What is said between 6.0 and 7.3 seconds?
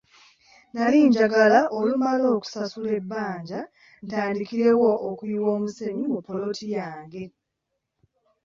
mu ppoloti yange.